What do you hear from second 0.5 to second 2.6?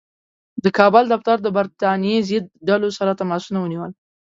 د کابل دفتر د برټانیې ضد